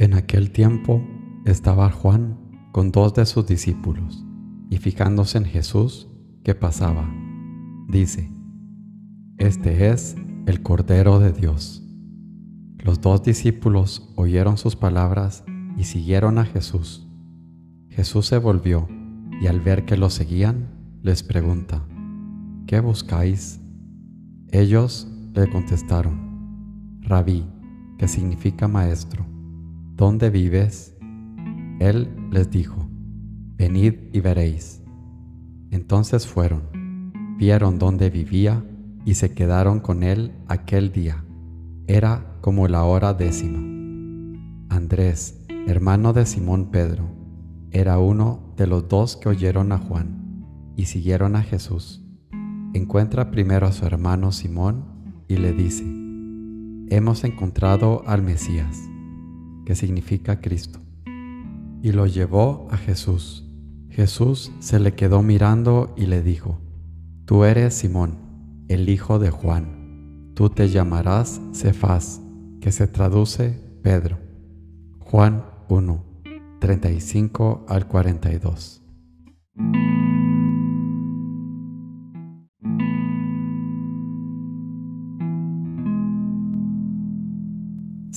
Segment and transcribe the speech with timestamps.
[0.00, 1.02] En aquel tiempo
[1.44, 2.38] estaba Juan
[2.70, 4.24] con dos de sus discípulos
[4.70, 6.08] y fijándose en Jesús
[6.44, 7.12] que pasaba,
[7.88, 8.30] dice,
[9.38, 10.14] Este es
[10.46, 11.82] el Cordero de Dios.
[12.78, 15.42] Los dos discípulos oyeron sus palabras
[15.76, 17.08] y siguieron a Jesús.
[17.88, 18.86] Jesús se volvió
[19.40, 20.68] y al ver que lo seguían,
[21.02, 21.84] les pregunta,
[22.68, 23.60] ¿qué buscáis?
[24.52, 27.44] Ellos le contestaron, Rabí,
[27.98, 29.26] que significa maestro,
[29.98, 30.96] ¿dónde vives?
[31.80, 32.88] Él les dijo,
[33.56, 34.80] venid y veréis.
[35.72, 36.62] Entonces fueron,
[37.36, 38.64] vieron dónde vivía
[39.04, 41.24] y se quedaron con él aquel día.
[41.88, 43.58] Era como la hora décima.
[44.68, 47.10] Andrés, hermano de Simón Pedro,
[47.72, 50.44] era uno de los dos que oyeron a Juan
[50.76, 52.04] y siguieron a Jesús.
[52.72, 55.84] Encuentra primero a su hermano Simón y le dice,
[56.88, 58.78] Hemos encontrado al Mesías,
[59.68, 60.80] que significa Cristo.
[61.82, 63.46] Y lo llevó a Jesús.
[63.90, 66.58] Jesús se le quedó mirando y le dijo,
[67.26, 70.32] Tú eres Simón, el hijo de Juan.
[70.34, 72.22] Tú te llamarás Cefás,
[72.62, 74.18] que se traduce Pedro.
[75.00, 76.02] Juan 1,
[76.60, 78.80] 35 al 42.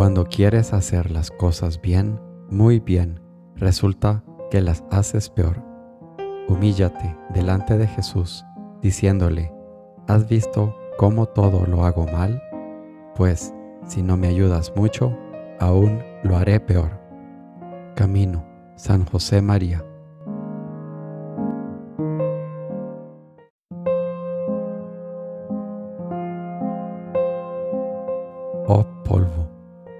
[0.00, 2.18] Cuando quieres hacer las cosas bien,
[2.48, 3.20] muy bien,
[3.54, 5.62] resulta que las haces peor.
[6.48, 8.42] Humíllate delante de Jesús,
[8.80, 9.52] diciéndole,
[10.08, 12.42] ¿has visto cómo todo lo hago mal?
[13.14, 13.52] Pues,
[13.86, 15.14] si no me ayudas mucho,
[15.58, 16.98] aún lo haré peor.
[17.94, 18.42] Camino,
[18.76, 19.84] San José María.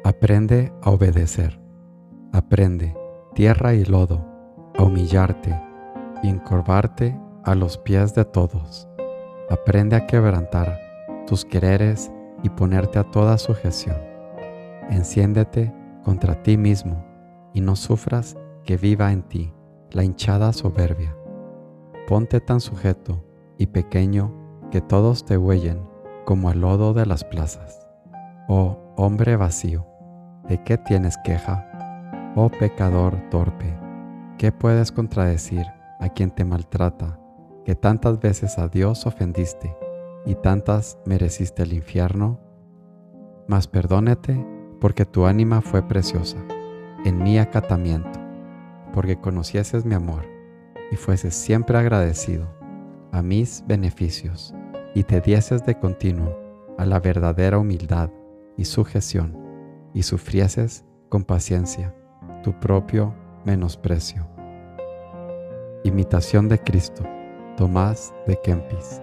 [0.03, 1.61] Aprende a obedecer.
[2.33, 2.97] Aprende,
[3.35, 4.25] tierra y lodo,
[4.79, 5.61] a humillarte
[6.23, 8.89] y encorvarte a los pies de todos.
[9.51, 10.79] Aprende a quebrantar
[11.27, 12.11] tus quereres
[12.43, 13.97] y ponerte a toda sujeción.
[14.89, 15.71] Enciéndete
[16.03, 17.05] contra ti mismo
[17.53, 19.53] y no sufras que viva en ti
[19.91, 21.15] la hinchada soberbia.
[22.09, 23.23] Ponte tan sujeto
[23.59, 24.33] y pequeño
[24.71, 25.87] que todos te huellen
[26.25, 27.87] como al lodo de las plazas.
[28.49, 29.87] Oh hombre vacío,
[30.51, 31.65] ¿De qué tienes queja?
[32.35, 33.73] Oh pecador torpe,
[34.37, 35.65] ¿qué puedes contradecir
[36.01, 37.21] a quien te maltrata,
[37.65, 39.77] que tantas veces a Dios ofendiste
[40.27, 42.41] y tantas mereciste el infierno?
[43.47, 44.45] Mas perdónete
[44.81, 46.39] porque tu ánima fue preciosa
[47.05, 48.19] en mi acatamiento,
[48.93, 50.27] porque conocieses mi amor
[50.91, 52.49] y fueses siempre agradecido
[53.13, 54.53] a mis beneficios
[54.97, 56.37] y te dieses de continuo
[56.77, 58.11] a la verdadera humildad
[58.57, 59.40] y sujeción
[59.95, 61.95] y sufrieses con paciencia
[62.43, 63.15] tu propio
[63.45, 64.27] menosprecio.
[65.85, 67.03] Imitación de Cristo,
[67.57, 69.03] Tomás de Kempis.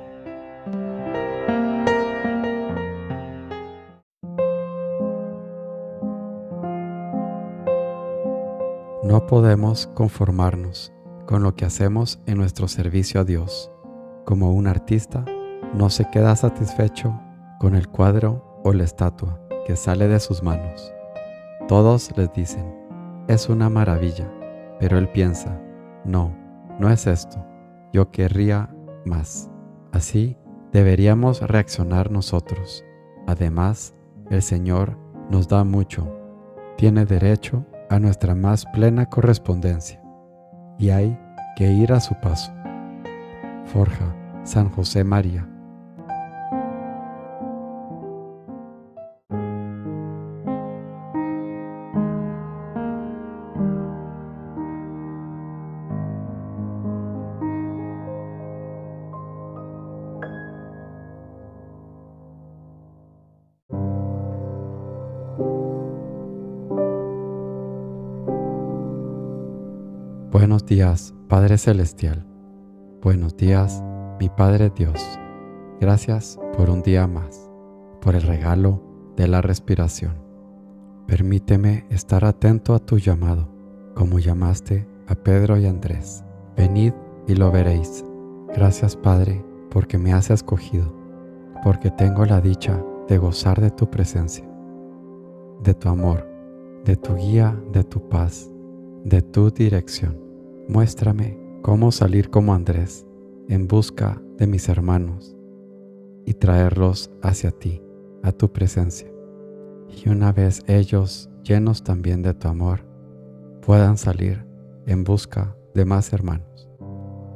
[9.03, 10.93] No podemos conformarnos
[11.25, 13.71] con lo que hacemos en nuestro servicio a Dios.
[14.25, 15.23] Como un artista,
[15.73, 17.19] no se queda satisfecho
[17.59, 20.93] con el cuadro o la estatua que sale de sus manos.
[21.67, 22.73] Todos les dicen,
[23.27, 24.31] es una maravilla,
[24.79, 25.61] pero él piensa,
[26.05, 26.33] no,
[26.79, 27.45] no es esto,
[27.91, 28.73] yo querría
[29.05, 29.51] más.
[29.91, 30.37] Así
[30.71, 32.85] deberíamos reaccionar nosotros.
[33.27, 33.93] Además,
[34.29, 34.97] el Señor
[35.29, 36.17] nos da mucho,
[36.77, 40.01] tiene derecho a nuestra más plena correspondencia,
[40.79, 41.19] y hay
[41.57, 42.53] que ir a su paso.
[43.65, 44.15] Forja,
[44.45, 45.45] San José María.
[70.31, 72.25] Buenos días, Padre Celestial.
[73.01, 73.83] Buenos días,
[74.19, 75.19] mi Padre Dios.
[75.79, 77.49] Gracias por un día más,
[78.01, 78.81] por el regalo
[79.15, 80.13] de la respiración.
[81.07, 83.49] Permíteme estar atento a tu llamado,
[83.95, 86.23] como llamaste a Pedro y Andrés.
[86.55, 86.93] Venid
[87.27, 88.03] y lo veréis.
[88.53, 90.93] Gracias Padre, porque me has escogido,
[91.63, 94.56] porque tengo la dicha de gozar de tu presencia
[95.63, 96.27] de tu amor,
[96.85, 98.49] de tu guía, de tu paz,
[99.03, 100.17] de tu dirección.
[100.67, 103.05] Muéstrame cómo salir como Andrés
[103.49, 105.35] en busca de mis hermanos
[106.25, 107.81] y traerlos hacia ti,
[108.23, 109.09] a tu presencia.
[109.89, 112.85] Y una vez ellos, llenos también de tu amor,
[113.61, 114.45] puedan salir
[114.85, 116.69] en busca de más hermanos,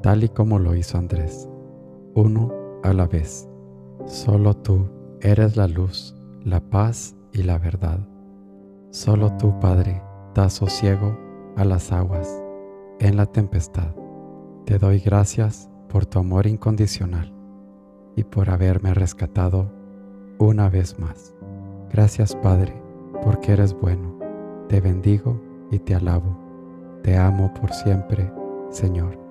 [0.01, 1.47] tal y como lo hizo Andrés,
[2.15, 2.51] uno
[2.83, 3.47] a la vez.
[4.05, 4.89] Solo tú
[5.21, 8.10] eres la luz, la paz y la verdad.
[8.91, 10.03] Solo tú, Padre,
[10.35, 11.17] das sosiego
[11.55, 12.43] a las aguas
[12.99, 13.95] en la tempestad.
[14.65, 17.33] Te doy gracias por tu amor incondicional
[18.17, 19.71] y por haberme rescatado
[20.39, 21.33] una vez más.
[21.89, 22.73] Gracias Padre,
[23.23, 24.19] porque eres bueno.
[24.67, 25.41] Te bendigo
[25.71, 26.37] y te alabo.
[27.01, 28.29] Te amo por siempre,
[28.71, 29.30] Señor.